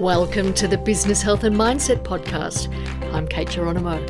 [0.00, 2.74] Welcome to the Business Health and Mindset Podcast.
[3.12, 4.02] I'm Kate Geronimo.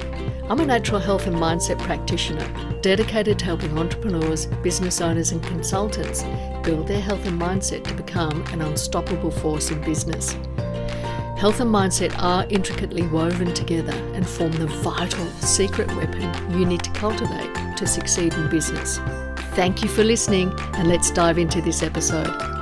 [0.48, 2.46] I'm a natural health and mindset practitioner
[2.80, 6.22] dedicated to helping entrepreneurs, business owners, and consultants
[6.62, 10.34] build their health and mindset to become an unstoppable force in business.
[11.36, 16.84] Health and mindset are intricately woven together and form the vital secret weapon you need
[16.84, 18.98] to cultivate to succeed in business.
[19.56, 22.59] Thank you for listening, and let's dive into this episode.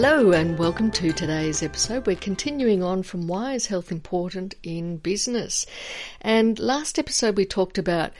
[0.00, 2.06] Hello, and welcome to today's episode.
[2.06, 5.66] We're continuing on from why is health important in business.
[6.20, 8.12] And last episode we talked about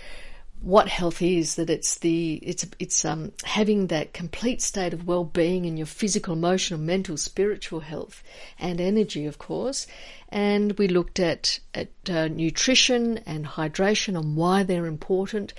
[0.61, 5.65] what health is that it's the it's it's um having that complete state of well-being
[5.65, 8.23] in your physical emotional mental spiritual health
[8.59, 9.87] and energy of course.
[10.31, 15.55] And we looked at at uh, nutrition and hydration and why they're important.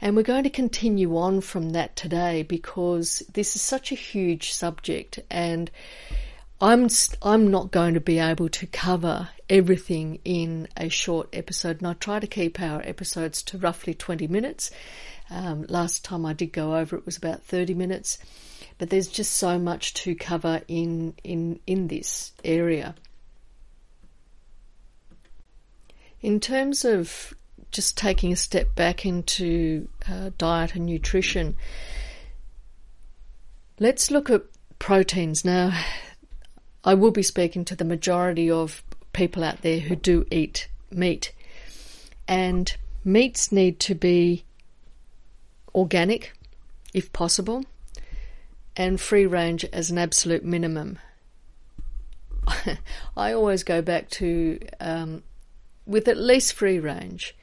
[0.00, 4.52] And we're going to continue on from that today because this is such a huge
[4.52, 5.70] subject and
[6.60, 6.88] I'm
[7.22, 11.92] I'm not going to be able to cover everything in a short episode, and I
[11.92, 14.72] try to keep our episodes to roughly 20 minutes.
[15.30, 18.18] Um, last time I did go over it was about 30 minutes,
[18.76, 22.96] but there's just so much to cover in in in this area.
[26.20, 27.34] In terms of
[27.70, 31.54] just taking a step back into uh, diet and nutrition,
[33.78, 34.42] let's look at
[34.80, 35.72] proteins now
[36.84, 41.32] I will be speaking to the majority of people out there who do eat meat.
[42.26, 44.44] And meats need to be
[45.74, 46.32] organic,
[46.94, 47.64] if possible,
[48.76, 50.98] and free range as an absolute minimum.
[53.16, 55.22] I always go back to um,
[55.86, 57.34] with at least free range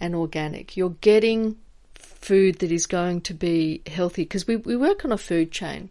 [0.00, 0.76] and organic.
[0.76, 1.56] You're getting
[1.94, 5.90] food that is going to be healthy because we, we work on a food chain.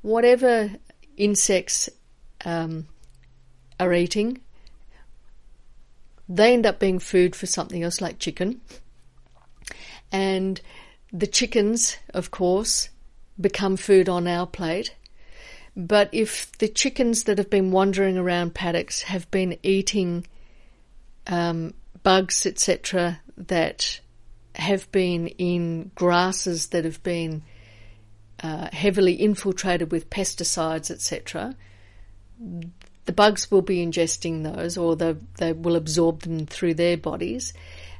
[0.00, 0.70] Whatever
[1.16, 1.88] insects
[2.44, 2.86] um,
[3.78, 4.40] are eating,
[6.28, 8.60] they end up being food for something else like chicken.
[10.10, 10.60] And
[11.12, 12.88] the chickens, of course,
[13.40, 14.94] become food on our plate.
[15.76, 20.26] But if the chickens that have been wandering around paddocks have been eating
[21.26, 24.00] um, bugs, etc., that
[24.54, 27.42] have been in grasses that have been
[28.42, 31.56] uh, heavily infiltrated with pesticides, etc.,
[33.04, 37.52] the bugs will be ingesting those or the, they will absorb them through their bodies.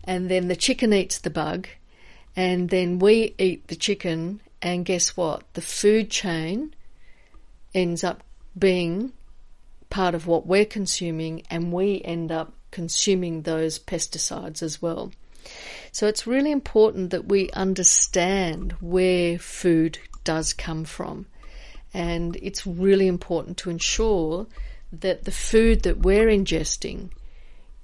[0.04, 1.68] And then the chicken eats the bug.
[2.36, 4.40] And then we eat the chicken.
[4.60, 5.42] And guess what?
[5.54, 6.74] The food chain
[7.74, 8.22] ends up
[8.58, 9.12] being
[9.90, 11.42] part of what we're consuming.
[11.50, 15.12] And we end up consuming those pesticides as well.
[15.90, 21.26] So it's really important that we understand where food does come from
[21.94, 24.46] and it's really important to ensure
[24.92, 27.10] that the food that we're ingesting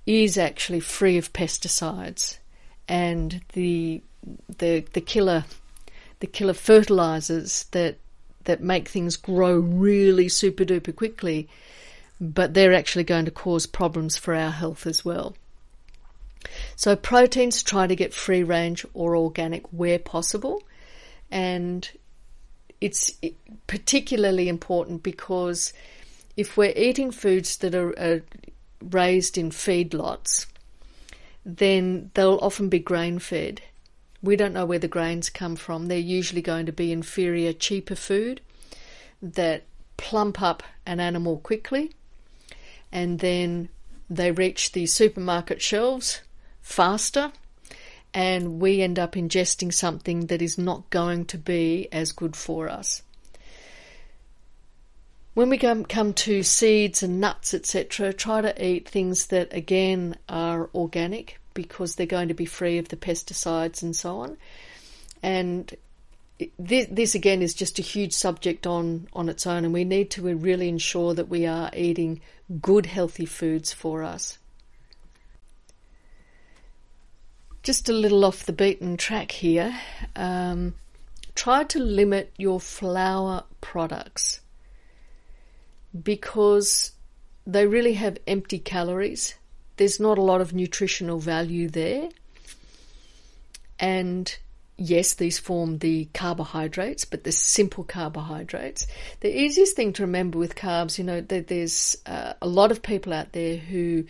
[0.07, 2.39] is actually free of pesticides
[2.87, 4.03] and the
[4.59, 5.45] the the killer
[6.21, 7.97] the killer fertilizers that
[8.45, 11.49] that make things grow really super duper quickly
[12.21, 15.37] but they're actually going to cause problems for our health as well.
[16.77, 20.63] So proteins try to get free range or organic where possible
[21.31, 21.89] and
[22.81, 23.13] it's
[23.67, 25.73] particularly important because
[26.37, 28.23] if we're eating foods that are, are
[28.81, 30.47] raised in feedlots,
[31.45, 33.61] then they'll often be grain fed.
[34.23, 35.87] We don't know where the grains come from.
[35.87, 38.41] They're usually going to be inferior, cheaper food
[39.23, 39.65] that
[39.97, 41.93] plump up an animal quickly
[42.93, 43.69] and then
[44.09, 46.23] they reach the supermarket shelves
[46.61, 47.33] faster
[48.15, 52.69] and we end up ingesting something that is not going to be as good for
[52.69, 53.03] us.
[55.35, 60.69] When we come, to seeds and nuts, etc., try to eat things that again are
[60.75, 64.37] organic because they're going to be free of the pesticides and so on.
[65.23, 65.73] And
[66.59, 70.11] this, this again is just a huge subject on, on its own, and we need
[70.13, 72.21] to really ensure that we are eating
[72.61, 74.38] good, healthy foods for us.
[77.69, 79.79] Just a little off the beaten track here.
[80.17, 80.73] Um,
[81.35, 84.41] try to limit your flour products
[86.03, 86.93] because
[87.47, 89.35] they really have empty calories.
[89.77, 92.09] There's not a lot of nutritional value there.
[93.79, 94.35] And
[94.79, 98.87] yes, these form the carbohydrates, but the simple carbohydrates.
[99.21, 103.13] The easiest thing to remember with carbs, you know, there's uh, a lot of people
[103.13, 104.07] out there who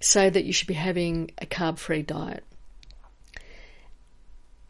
[0.00, 2.42] say that you should be having a carb free diet.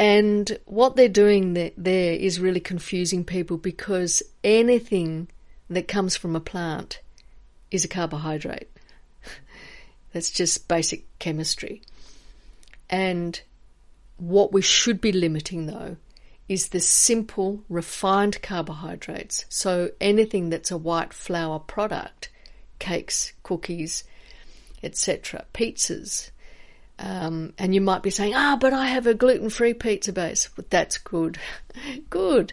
[0.00, 5.28] And what they're doing there is really confusing people because anything
[5.68, 7.02] that comes from a plant
[7.70, 8.70] is a carbohydrate.
[10.14, 11.82] That's just basic chemistry.
[12.88, 13.42] And
[14.16, 15.98] what we should be limiting though
[16.48, 19.44] is the simple refined carbohydrates.
[19.50, 22.30] So anything that's a white flour product,
[22.78, 24.04] cakes, cookies,
[24.82, 26.30] etc., pizzas.
[27.02, 30.50] Um, and you might be saying, ah, but I have a gluten free pizza base.
[30.54, 31.38] But that's good.
[32.10, 32.52] good.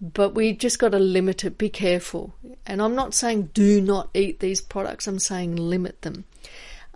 [0.00, 1.58] But we just got to limit it.
[1.58, 2.34] Be careful.
[2.64, 6.24] And I'm not saying do not eat these products, I'm saying limit them.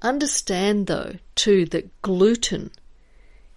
[0.03, 2.71] Understand, though, too, that gluten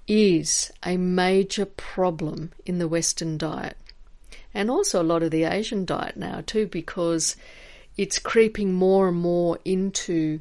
[0.07, 3.78] is a major problem in the Western diet.
[4.54, 7.36] And also a lot of the Asian diet now, too, because
[7.98, 10.39] it's creeping more and more into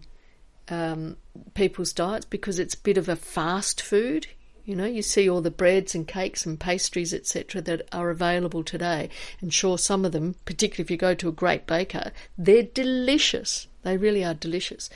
[0.69, 1.16] um,
[1.54, 4.26] people's diets because it's a bit of a fast food.
[4.64, 8.64] You know, you see all the breads and cakes and pastries, etc., that are available
[8.64, 9.10] today.
[9.40, 13.68] And sure, some of them, particularly if you go to a great baker, they're delicious.
[13.82, 14.90] They really are delicious.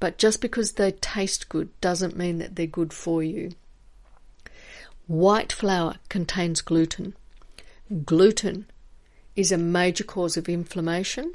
[0.00, 3.52] But just because they taste good doesn't mean that they're good for you.
[5.06, 7.14] White flour contains gluten.
[8.04, 8.66] Gluten
[9.36, 11.34] is a major cause of inflammation,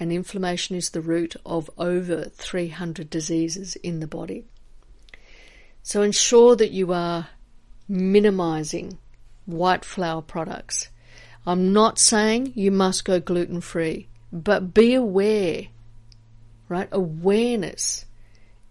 [0.00, 4.46] and inflammation is the root of over 300 diseases in the body.
[5.82, 7.28] So ensure that you are
[7.88, 8.98] minimizing
[9.46, 10.88] white flour products.
[11.46, 15.68] I'm not saying you must go gluten free, but be aware
[16.70, 16.88] right?
[16.92, 18.06] Awareness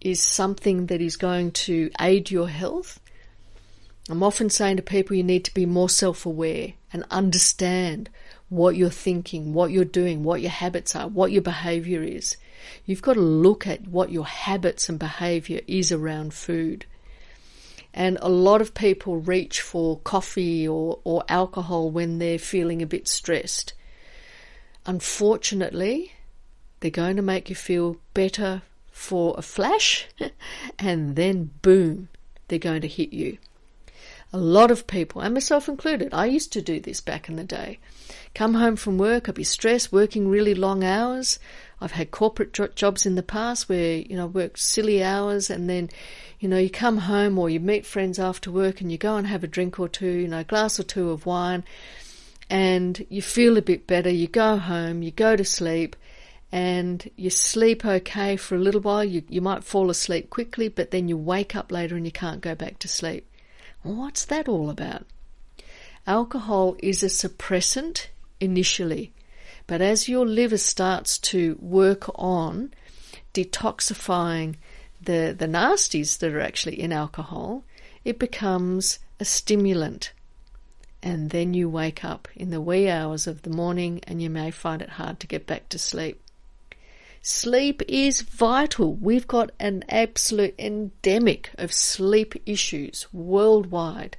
[0.01, 2.99] is something that is going to aid your health.
[4.09, 8.09] I'm often saying to people you need to be more self aware and understand
[8.49, 12.35] what you're thinking, what you're doing, what your habits are, what your behavior is.
[12.85, 16.85] You've got to look at what your habits and behavior is around food.
[17.93, 22.87] And a lot of people reach for coffee or, or alcohol when they're feeling a
[22.87, 23.73] bit stressed.
[24.85, 26.13] Unfortunately,
[26.79, 28.61] they're going to make you feel better
[28.91, 30.07] for a flash,
[30.79, 32.09] and then boom,
[32.47, 33.37] they're going to hit you.
[34.31, 37.43] A lot of people, and myself included, I used to do this back in the
[37.43, 37.79] day.
[38.33, 41.39] Come home from work, I'd be stressed, working really long hours.
[41.81, 45.89] I've had corporate jobs in the past where, you know, work silly hours and then,
[46.39, 49.27] you know, you come home or you meet friends after work and you go and
[49.27, 51.63] have a drink or two, you know, a glass or two of wine
[52.49, 54.09] and you feel a bit better.
[54.09, 55.95] You go home, you go to sleep,
[56.51, 59.03] and you sleep okay for a little while.
[59.03, 62.41] You, you might fall asleep quickly, but then you wake up later and you can't
[62.41, 63.27] go back to sleep.
[63.83, 65.05] what's that all about?
[66.07, 68.07] Alcohol is a suppressant
[68.39, 69.11] initially,
[69.67, 72.73] but as your liver starts to work on
[73.33, 74.55] detoxifying
[75.01, 77.63] the, the nasties that are actually in alcohol,
[78.03, 80.11] it becomes a stimulant.
[81.01, 84.51] And then you wake up in the wee hours of the morning and you may
[84.51, 86.21] find it hard to get back to sleep.
[87.21, 88.95] Sleep is vital.
[88.95, 94.17] We've got an absolute endemic of sleep issues worldwide.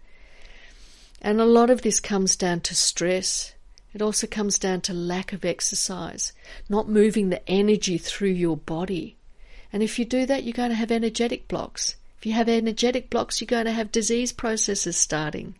[1.22, 3.52] And a lot of this comes down to stress.
[3.92, 6.32] It also comes down to lack of exercise,
[6.68, 9.16] not moving the energy through your body.
[9.72, 11.96] And if you do that, you're going to have energetic blocks.
[12.18, 15.54] If you have energetic blocks, you're going to have disease processes starting.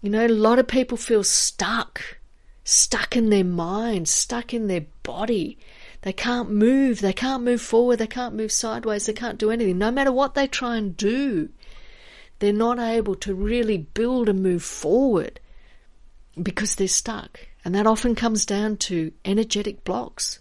[0.00, 2.18] You know, a lot of people feel stuck,
[2.62, 5.58] stuck in their mind, stuck in their body.
[6.02, 7.00] They can't move.
[7.00, 7.96] They can't move forward.
[7.96, 9.06] They can't move sideways.
[9.06, 9.78] They can't do anything.
[9.78, 11.48] No matter what they try and do,
[12.38, 15.40] they're not able to really build and move forward
[16.42, 17.40] because they're stuck.
[17.64, 20.40] And that often comes down to energetic blocks.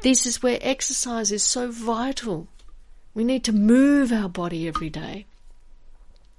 [0.00, 2.48] This is where exercise is so vital.
[3.14, 5.26] We need to move our body every day.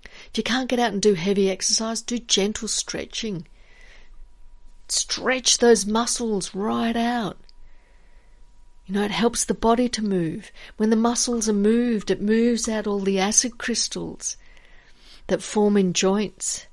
[0.04, 3.48] If you can't get out and do heavy exercise, do gentle stretching.
[4.90, 7.38] Stretch those muscles right out.
[8.86, 10.52] You know, it helps the body to move.
[10.76, 14.36] When the muscles are moved, it moves out all the acid crystals
[15.28, 16.68] that form in joints.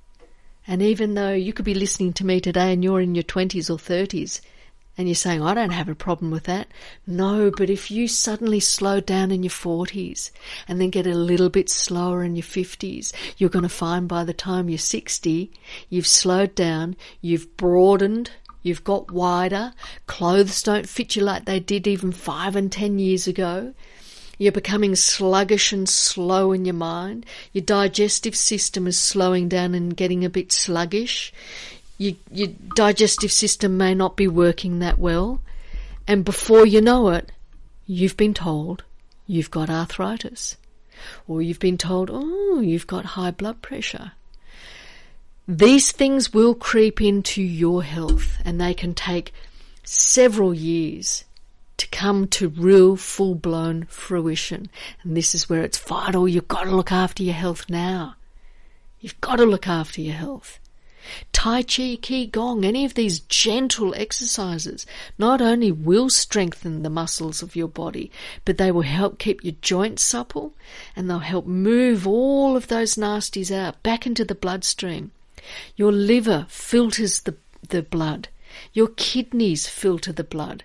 [0.71, 3.69] And even though you could be listening to me today and you're in your 20s
[3.69, 4.41] or 30s,
[4.97, 6.69] and you're saying, I don't have a problem with that.
[7.09, 10.31] No, but if you suddenly slow down in your 40s
[10.69, 14.23] and then get a little bit slower in your 50s, you're going to find by
[14.23, 15.51] the time you're 60,
[15.89, 18.31] you've slowed down, you've broadened,
[18.63, 19.73] You've got wider.
[20.07, 23.73] Clothes don't fit you like they did even five and ten years ago.
[24.41, 27.27] You're becoming sluggish and slow in your mind.
[27.53, 31.31] Your digestive system is slowing down and getting a bit sluggish.
[31.99, 35.43] You, your digestive system may not be working that well.
[36.09, 37.31] And before you know it,
[37.87, 38.83] you've been told
[39.27, 40.57] you've got arthritis.
[41.29, 44.13] or you've been told, oh, you've got high blood pressure.
[45.47, 49.35] These things will creep into your health and they can take
[49.85, 51.25] several years
[51.81, 54.69] to come to real full blown fruition.
[55.03, 56.29] And this is where it's vital.
[56.29, 58.17] You've got to look after your health now.
[59.01, 60.59] You've got to look after your health.
[61.33, 64.85] Tai Chi, Qi Gong, any of these gentle exercises
[65.17, 68.11] not only will strengthen the muscles of your body,
[68.45, 70.53] but they will help keep your joints supple
[70.95, 75.13] and they'll help move all of those nasties out back into the bloodstream.
[75.77, 78.29] Your liver filters the, the blood.
[78.75, 80.65] Your kidneys filter the blood.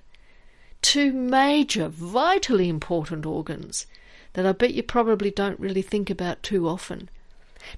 [0.85, 3.87] Two major, vitally important organs
[4.33, 7.09] that I bet you probably don't really think about too often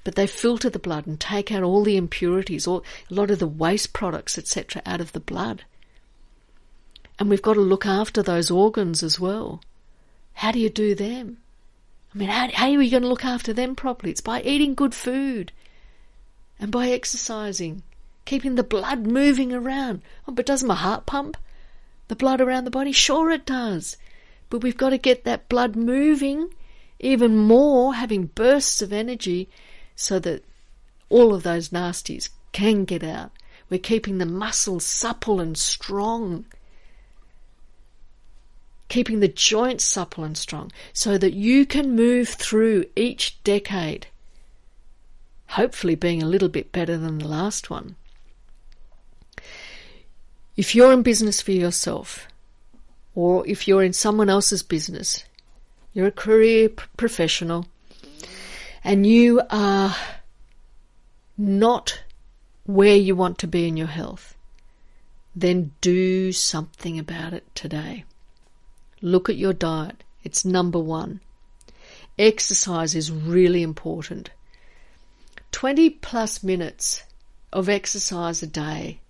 [0.04, 3.40] but they filter the blood and take out all the impurities, or a lot of
[3.40, 5.64] the waste products, etc., out of the blood.
[7.18, 9.62] And we've got to look after those organs as well.
[10.34, 11.38] How do you do them?
[12.14, 14.12] I mean, how, how are you going to look after them properly?
[14.12, 15.52] It's by eating good food
[16.60, 17.84] and by exercising,
[18.26, 20.02] keeping the blood moving around.
[20.28, 21.38] Oh, but does my heart pump
[22.08, 22.92] the blood around the body?
[22.92, 23.98] Sure, it does.
[24.50, 26.50] But we've got to get that blood moving
[27.00, 29.50] even more, having bursts of energy
[29.96, 30.44] so that
[31.10, 33.32] all of those nasties can get out.
[33.70, 36.46] We're keeping the muscles supple and strong.
[38.90, 44.08] Keeping the joints supple and strong so that you can move through each decade,
[45.48, 47.96] hopefully being a little bit better than the last one.
[50.58, 52.28] If you're in business for yourself,
[53.14, 55.24] or if you're in someone else's business,
[55.94, 57.68] you're a career professional,
[58.84, 59.96] and you are
[61.38, 62.02] not
[62.66, 64.36] where you want to be in your health,
[65.36, 68.04] then do something about it today.
[69.00, 70.04] Look at your diet.
[70.24, 71.22] It's number one.
[72.18, 74.32] Exercise is really important.
[75.52, 77.04] 20 plus minutes
[77.54, 79.02] of exercise a day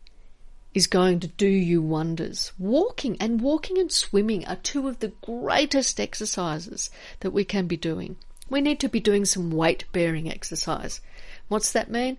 [0.78, 2.52] is going to do you wonders.
[2.60, 6.92] Walking and walking and swimming are two of the greatest exercises
[7.22, 8.16] that we can be doing.
[8.48, 11.02] We need to be doing some weight bearing exercise.
[11.48, 12.18] What's that mean?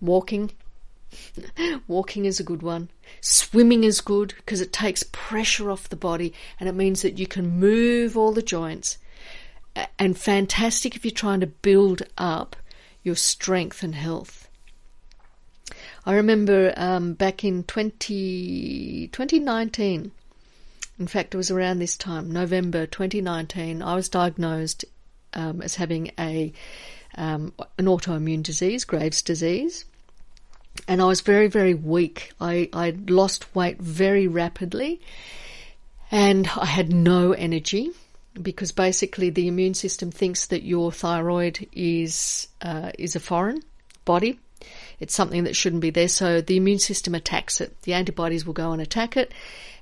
[0.00, 0.52] Walking.
[1.86, 2.88] Walking is a good one.
[3.20, 7.26] Swimming is good because it takes pressure off the body and it means that you
[7.26, 8.96] can move all the joints.
[9.98, 12.56] And fantastic if you're trying to build up
[13.02, 14.47] your strength and health.
[16.08, 20.10] I remember um, back in 20, 2019,
[20.98, 24.86] in fact, it was around this time, November 2019, I was diagnosed
[25.34, 26.50] um, as having a
[27.16, 29.84] um, an autoimmune disease, Graves' disease,
[30.86, 32.32] and I was very very weak.
[32.40, 35.02] I I lost weight very rapidly,
[36.10, 37.90] and I had no energy
[38.40, 43.62] because basically the immune system thinks that your thyroid is uh, is a foreign
[44.06, 44.38] body.
[45.00, 47.80] It's something that shouldn't be there, so the immune system attacks it.
[47.82, 49.32] The antibodies will go and attack it,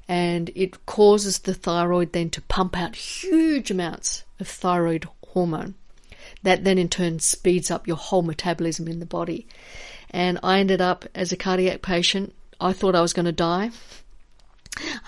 [0.08, 5.74] and it causes the thyroid then to pump out huge amounts of thyroid hormone.
[6.42, 9.46] That then in turn speeds up your whole metabolism in the body.
[10.10, 13.70] And I ended up as a cardiac patient, I thought I was going to die.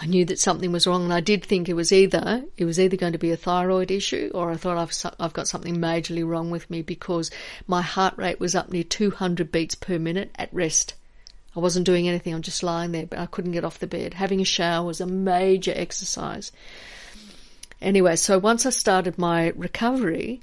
[0.00, 2.78] I knew that something was wrong, and I did think it was either it was
[2.78, 6.24] either going to be a thyroid issue, or I thought I've I've got something majorly
[6.24, 7.32] wrong with me because
[7.66, 10.94] my heart rate was up near 200 beats per minute at rest.
[11.56, 14.14] I wasn't doing anything; I'm just lying there, but I couldn't get off the bed.
[14.14, 16.52] Having a shower was a major exercise.
[17.82, 20.38] Anyway, so once I started my recovery,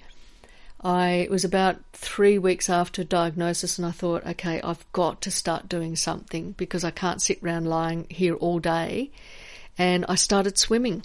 [0.81, 5.31] I it was about three weeks after diagnosis, and I thought, okay, I've got to
[5.31, 9.11] start doing something because I can't sit around lying here all day.
[9.77, 11.03] And I started swimming.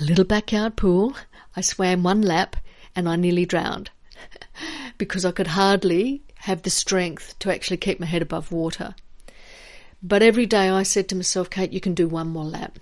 [0.00, 1.16] A little backyard pool.
[1.56, 2.56] I swam one lap
[2.94, 3.90] and I nearly drowned
[4.98, 8.94] because I could hardly have the strength to actually keep my head above water.
[10.02, 12.78] But every day I said to myself, Kate, you can do one more lap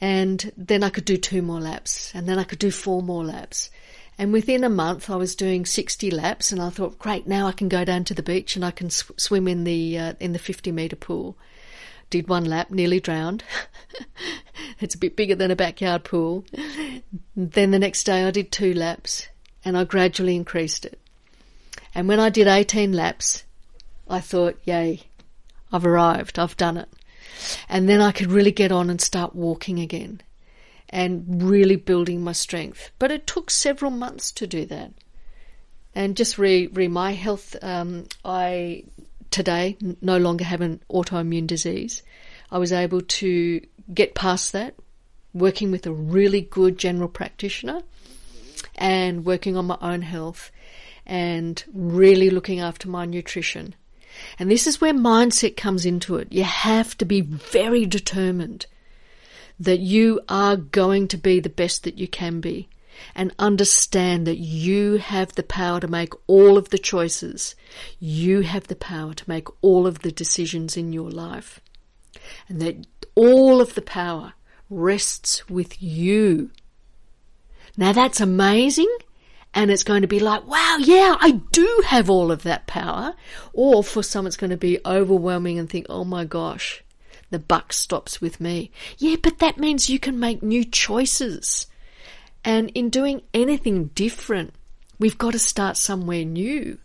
[0.00, 3.24] and then I could do two more laps, and then I could do four more
[3.24, 3.70] laps.
[4.18, 7.52] And within a month, I was doing 60 laps, and I thought, great, now I
[7.52, 10.32] can go down to the beach and I can sw- swim in the uh, in
[10.32, 11.36] the 50 meter pool.
[12.10, 13.44] Did one lap, nearly drowned.
[14.80, 16.44] it's a bit bigger than a backyard pool.
[17.36, 19.28] Then the next day, I did two laps,
[19.64, 21.00] and I gradually increased it.
[21.94, 23.44] And when I did 18 laps,
[24.08, 25.02] I thought, yay,
[25.72, 26.88] I've arrived, I've done it.
[27.68, 30.20] And then I could really get on and start walking again
[30.88, 32.90] and really building my strength.
[32.98, 34.92] But it took several months to do that.
[35.94, 38.84] And just re, re my health, um, I
[39.34, 42.02] today no longer have an autoimmune disease.
[42.50, 43.60] I was able to
[43.92, 44.74] get past that,
[45.32, 47.82] working with a really good general practitioner.
[48.76, 50.50] and working on my own health
[51.06, 53.74] and really looking after my nutrition.
[54.38, 56.32] And this is where mindset comes into it.
[56.32, 58.66] You have to be very determined
[59.60, 62.68] that you are going to be the best that you can be
[63.14, 67.54] and understand that you have the power to make all of the choices.
[67.98, 71.60] You have the power to make all of the decisions in your life.
[72.48, 74.34] And that all of the power
[74.70, 76.50] rests with you.
[77.76, 78.92] Now that's amazing.
[79.56, 83.14] And it's going to be like, wow, yeah, I do have all of that power.
[83.52, 86.82] Or for some, it's going to be overwhelming and think, oh my gosh,
[87.30, 88.72] the buck stops with me.
[88.98, 91.68] Yeah, but that means you can make new choices.
[92.44, 94.54] And in doing anything different,
[94.98, 96.78] we've got to start somewhere new.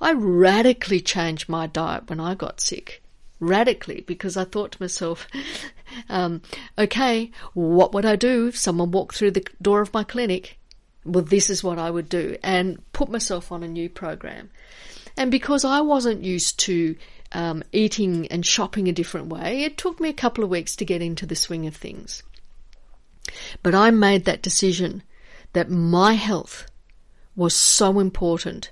[0.00, 3.02] I radically changed my diet when I got sick.
[3.40, 5.28] Radically, because I thought to myself,
[6.08, 6.42] um,
[6.76, 10.58] okay, what would I do if someone walked through the door of my clinic?
[11.04, 14.50] Well, this is what I would do, and put myself on a new program.
[15.16, 16.96] And because I wasn't used to
[17.32, 20.84] um, eating and shopping a different way, it took me a couple of weeks to
[20.84, 22.22] get into the swing of things.
[23.62, 25.02] But I made that decision
[25.52, 26.66] that my health
[27.36, 28.70] was so important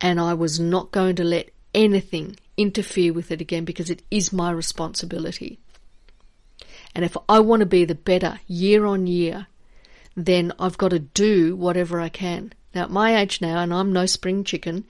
[0.00, 4.32] and I was not going to let anything interfere with it again because it is
[4.32, 5.58] my responsibility.
[6.94, 9.46] And if I want to be the better year on year,
[10.14, 12.52] then I've got to do whatever I can.
[12.74, 14.84] Now, at my age now, and I'm no spring chicken,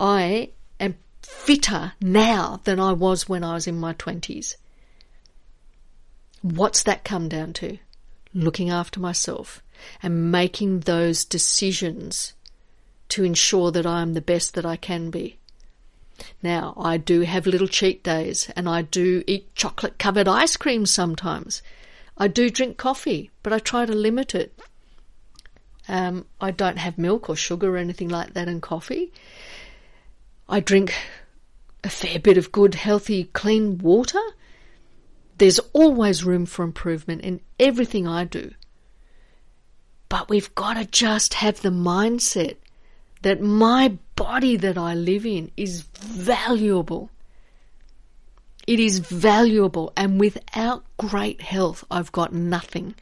[0.00, 4.56] I am fitter now than I was when I was in my 20s.
[6.42, 7.78] What's that come down to?
[8.34, 9.62] Looking after myself
[10.02, 12.34] and making those decisions
[13.10, 15.38] to ensure that I am the best that I can be.
[16.42, 20.86] Now, I do have little cheat days and I do eat chocolate covered ice cream
[20.86, 21.62] sometimes.
[22.16, 24.56] I do drink coffee, but I try to limit it.
[25.88, 29.12] Um, I don't have milk or sugar or anything like that in coffee.
[30.48, 30.94] I drink
[31.82, 34.20] a fair bit of good, healthy, clean water.
[35.38, 38.52] There's always room for improvement in everything I do.
[40.08, 42.56] But we've got to just have the mindset
[43.22, 47.10] that my body that I live in is valuable.
[48.66, 52.94] It is valuable, and without great health, I've got nothing.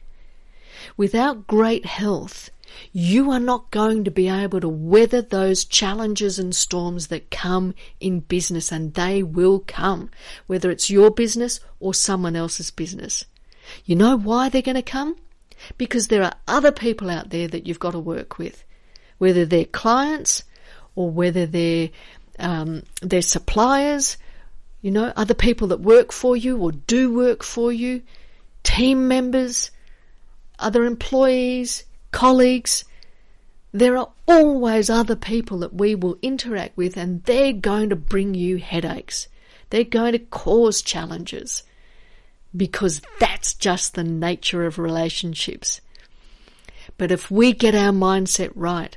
[0.97, 2.49] Without great health,
[2.91, 7.73] you are not going to be able to weather those challenges and storms that come
[7.99, 10.09] in business, and they will come,
[10.47, 13.25] whether it's your business or someone else's business.
[13.85, 15.15] You know why they're going to come?
[15.77, 18.63] Because there are other people out there that you've got to work with,
[19.17, 20.43] whether they're clients
[20.95, 21.89] or whether they're
[22.39, 22.83] um,
[23.21, 24.17] suppliers,
[24.81, 28.01] you know, other people that work for you or do work for you,
[28.63, 29.71] team members,
[30.59, 32.85] other employees, colleagues.
[33.73, 38.33] There are always other people that we will interact with, and they're going to bring
[38.33, 39.27] you headaches.
[39.69, 41.63] They're going to cause challenges
[42.55, 45.81] because that's just the nature of relationships.
[46.97, 48.95] But if we get our mindset right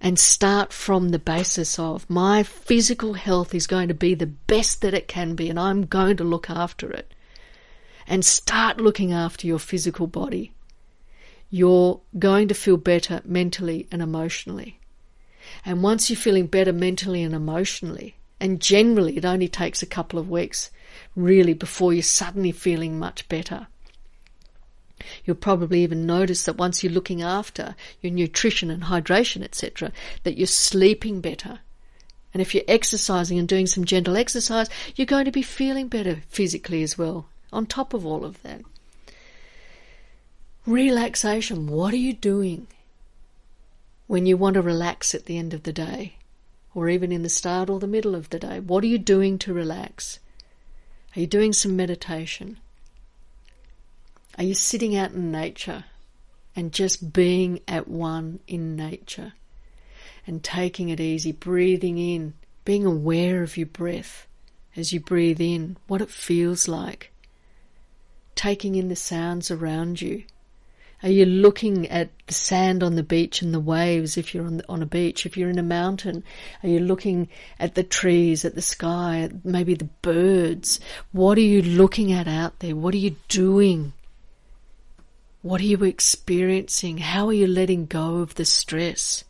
[0.00, 4.82] and start from the basis of my physical health is going to be the best
[4.82, 7.14] that it can be and I'm going to look after it,
[8.08, 10.52] and start looking after your physical body,
[11.50, 14.80] you're going to feel better mentally and emotionally.
[15.64, 20.18] And once you're feeling better mentally and emotionally, and generally it only takes a couple
[20.18, 20.70] of weeks
[21.14, 23.68] really before you're suddenly feeling much better.
[25.24, 29.92] You'll probably even notice that once you're looking after your nutrition and hydration, etc.,
[30.24, 31.60] that you're sleeping better.
[32.32, 36.22] And if you're exercising and doing some gentle exercise, you're going to be feeling better
[36.28, 38.62] physically as well, on top of all of that.
[40.66, 41.68] Relaxation.
[41.68, 42.66] What are you doing
[44.08, 46.16] when you want to relax at the end of the day?
[46.74, 48.58] Or even in the start or the middle of the day?
[48.58, 50.18] What are you doing to relax?
[51.14, 52.58] Are you doing some meditation?
[54.36, 55.84] Are you sitting out in nature
[56.56, 59.34] and just being at one in nature
[60.26, 64.26] and taking it easy, breathing in, being aware of your breath
[64.74, 67.12] as you breathe in, what it feels like,
[68.34, 70.24] taking in the sounds around you
[71.06, 74.56] are you looking at the sand on the beach and the waves if you're on,
[74.56, 75.24] the, on a beach?
[75.24, 76.24] If you're in a mountain,
[76.64, 77.28] are you looking
[77.60, 80.80] at the trees, at the sky, at maybe the birds?
[81.12, 82.74] What are you looking at out there?
[82.74, 83.92] What are you doing?
[85.42, 86.98] What are you experiencing?
[86.98, 89.22] How are you letting go of the stress?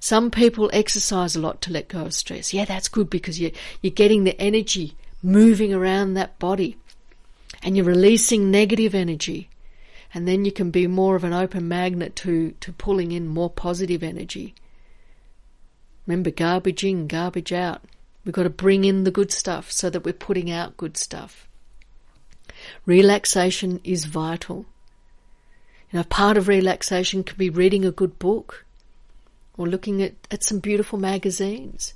[0.00, 2.52] Some people exercise a lot to let go of stress.
[2.52, 6.76] Yeah, that's good because you're, you're getting the energy moving around that body
[7.62, 9.48] and you're releasing negative energy
[10.14, 13.50] And then you can be more of an open magnet to, to pulling in more
[13.50, 14.54] positive energy.
[16.06, 17.82] Remember, garbage in, garbage out.
[18.24, 21.46] We've got to bring in the good stuff so that we're putting out good stuff.
[22.86, 24.64] Relaxation is vital.
[25.92, 28.64] You know, part of relaxation can be reading a good book
[29.56, 31.94] or looking at, at some beautiful magazines.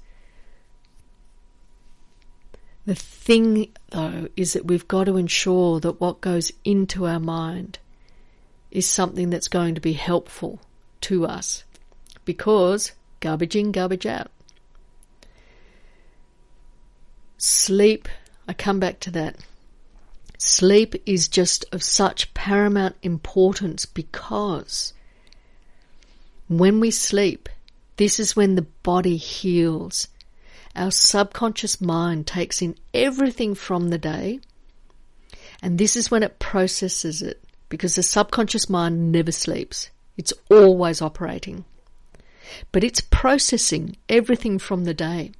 [2.84, 7.78] The thing, though, is that we've got to ensure that what goes into our mind
[8.72, 10.58] is something that's going to be helpful
[11.02, 11.64] to us
[12.24, 14.30] because garbage in, garbage out.
[17.36, 18.08] Sleep,
[18.48, 19.36] I come back to that.
[20.38, 24.92] Sleep is just of such paramount importance because
[26.48, 27.48] when we sleep,
[27.98, 30.08] this is when the body heals.
[30.74, 34.40] Our subconscious mind takes in everything from the day,
[35.60, 39.88] and this is when it processes it because the subconscious mind never sleeps.
[40.18, 41.64] It's always operating.
[42.70, 45.32] But it's processing everything from the day,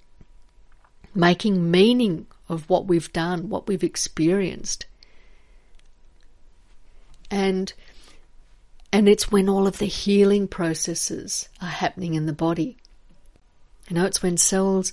[1.15, 4.87] making meaning of what we've done, what we've experienced.
[7.31, 7.75] And
[8.95, 12.79] and it's when all of the healing processes are happening in the body.
[13.91, 14.91] You know, it's when cells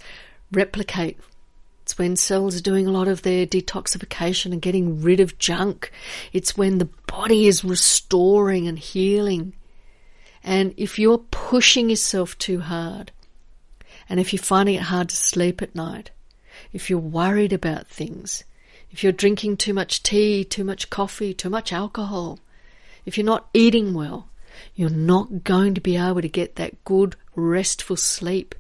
[0.52, 1.18] replicate.
[1.90, 5.92] It's when cells are doing a lot of their detoxification and getting rid of junk.
[6.32, 9.54] It's when the body is restoring and healing.
[10.44, 13.12] And if you're pushing yourself too hard,
[14.08, 16.12] and if you're finding it hard to sleep at night,
[16.72, 18.44] if you're worried about things,
[18.92, 22.38] if you're drinking too much tea, too much coffee, too much alcohol,
[23.04, 24.30] if you're not eating well,
[24.76, 28.54] you're not going to be able to get that good, restful sleep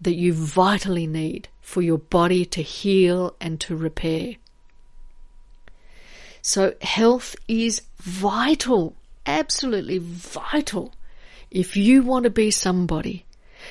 [0.00, 4.36] that you vitally need for your body to heal and to repair.
[6.40, 8.94] So, health is vital,
[9.26, 10.94] absolutely vital.
[11.50, 13.26] If you want to be somebody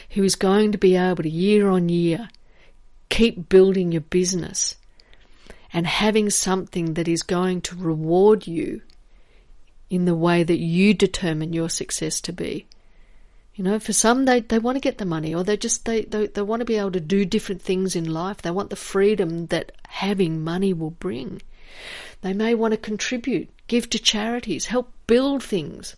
[0.10, 2.28] who is going to be able to year on year
[3.10, 4.76] keep building your business
[5.72, 8.82] and having something that is going to reward you
[9.90, 12.68] in the way that you determine your success to be.
[13.56, 16.02] You know, for some they, they want to get the money or they just they,
[16.04, 18.42] they, they want to be able to do different things in life.
[18.42, 21.42] They want the freedom that having money will bring.
[22.22, 25.96] They may want to contribute, give to charities, help build things.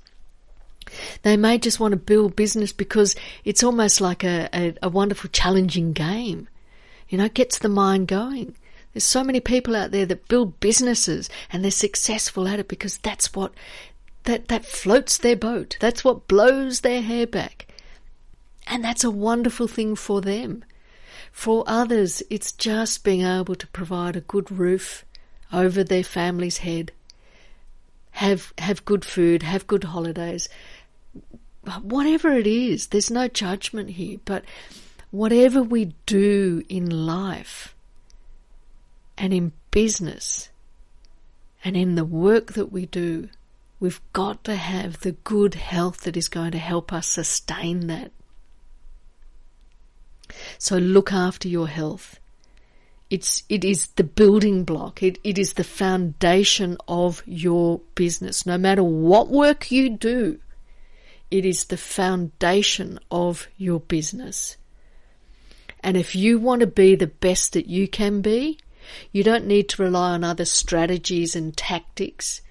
[1.23, 5.29] They may just want to build business because it's almost like a, a, a wonderful
[5.31, 6.47] challenging game.
[7.09, 8.55] You know, it gets the mind going.
[8.93, 12.97] There's so many people out there that build businesses and they're successful at it because
[12.97, 13.53] that's what
[14.27, 15.77] that that floats their boat.
[15.79, 17.67] That's what blows their hair back.
[18.67, 20.63] And that's a wonderful thing for them.
[21.31, 25.05] For others, it's just being able to provide a good roof
[25.51, 26.91] over their family's head.
[28.11, 30.49] Have have good food, have good holidays.
[31.81, 34.43] Whatever it is, there's no judgment here, but
[35.11, 37.75] whatever we do in life,
[39.17, 40.49] and in business
[41.63, 43.29] and in the work that we do,
[43.79, 48.11] we've got to have the good health that is going to help us sustain that.
[50.57, 52.19] So look after your health.
[53.09, 55.01] It's, it is the building block.
[55.01, 58.45] It, it is the foundation of your business.
[58.45, 60.39] No matter what work you do,
[61.31, 64.57] it is the foundation of your business.
[65.81, 68.59] And if you want to be the best that you can be,
[69.11, 72.41] you don't need to rely on other strategies and tactics.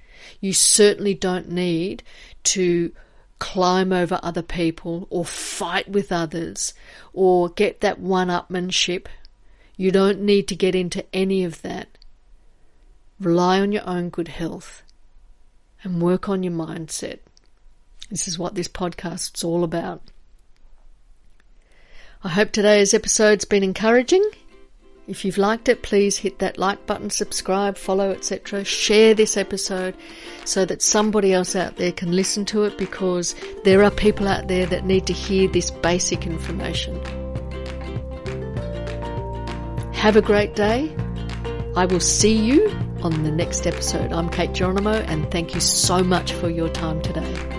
[0.41, 2.03] You certainly don't need
[2.45, 2.93] to
[3.39, 6.73] climb over other people or fight with others
[7.13, 9.07] or get that one upmanship.
[9.77, 11.99] You don't need to get into any of that.
[13.21, 14.83] Rely on your own good health
[15.83, 17.19] and work on your mindset.
[18.11, 20.03] This is what this podcast's all about.
[22.25, 24.29] I hope today's episode's been encouraging
[25.07, 28.65] if you've liked it, please hit that like button, subscribe, follow, etc.
[28.65, 29.95] Share this episode
[30.45, 34.49] so that somebody else out there can listen to it because there are people out
[34.49, 36.97] there that need to hear this basic information.
[39.95, 40.95] Have a great day.
[41.77, 42.69] I will see you
[43.03, 44.13] on the next episode.
[44.13, 47.56] I'm Kate Geronimo and thank you so much for your time today.